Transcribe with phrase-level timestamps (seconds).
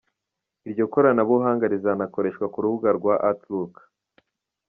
[0.67, 3.73] Iryo koranabuhanga rizanakoreshwa ku rubuga rwa Outlook.